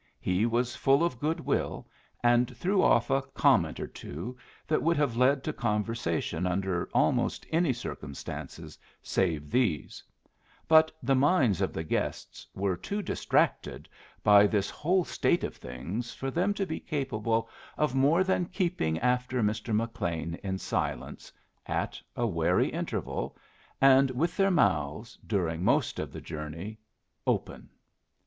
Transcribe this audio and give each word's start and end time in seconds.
He 0.19 0.47
was 0.47 0.75
full 0.75 1.03
of 1.03 1.19
good 1.19 1.39
will, 1.41 1.85
and 2.23 2.57
threw 2.57 2.81
off 2.81 3.11
a 3.11 3.21
comment 3.35 3.79
or 3.79 3.85
two 3.85 4.35
that 4.65 4.81
would 4.81 4.97
have 4.97 5.15
led 5.15 5.43
to 5.43 5.53
conversation 5.53 6.47
under 6.47 6.89
almost 6.91 7.45
any 7.51 7.71
circumstances 7.71 8.79
save 9.03 9.51
these; 9.51 10.01
but 10.67 10.91
the 11.03 11.13
minds 11.13 11.61
of 11.61 11.71
the 11.71 11.83
guests 11.83 12.47
were 12.55 12.75
too 12.75 13.03
distracted 13.03 13.87
by 14.23 14.47
this 14.47 14.71
whole 14.71 15.03
state 15.03 15.43
of 15.43 15.55
things 15.55 16.11
for 16.15 16.31
them 16.31 16.55
to 16.55 16.65
be 16.65 16.79
capable 16.79 17.47
of 17.77 17.93
more 17.93 18.23
than 18.23 18.47
keeping 18.47 18.97
after 19.01 19.43
Mr. 19.43 19.71
McLean 19.71 20.33
in 20.41 20.57
silence, 20.57 21.31
at 21.67 22.01
a 22.15 22.25
wary 22.25 22.69
interval, 22.69 23.37
and 23.79 24.09
with 24.09 24.35
their 24.35 24.49
mouths, 24.49 25.19
during 25.27 25.63
most 25.63 25.99
of 25.99 26.11
the 26.11 26.21
journey, 26.21 26.79
open. 27.27 27.69